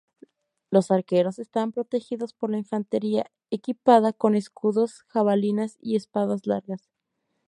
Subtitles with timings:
[0.71, 6.89] Los arqueros estaban protegidos por la infantería, equipada con escudos, jabalinas y espadas largas.